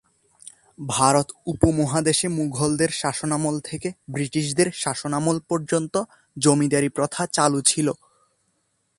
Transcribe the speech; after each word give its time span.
ভারত 0.89 1.27
উপমহাদেশে 1.45 2.27
মুঘলদের 2.37 2.91
শাসনামল 3.01 3.55
থেকে 3.59 3.89
ব্রিটিশদের 4.11 4.67
শাসনামল 4.73 5.37
পর্যন্ত 5.49 5.95
জমিদারি 6.37 6.89
প্রথা 6.89 7.23
চালু 7.35 7.59
ছিল। 7.61 7.87